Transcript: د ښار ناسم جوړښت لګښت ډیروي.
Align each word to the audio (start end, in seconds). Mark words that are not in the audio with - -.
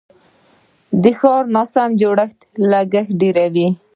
د 1.01 1.03
ښار 1.19 1.43
ناسم 1.55 1.89
جوړښت 2.01 2.39
لګښت 2.71 3.11
ډیروي. 3.21 3.67